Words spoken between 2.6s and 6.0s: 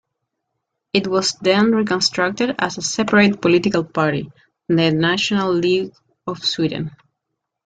a separate political party, the National League